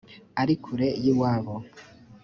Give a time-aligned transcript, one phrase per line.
[0.41, 1.55] ari kure y’iwabo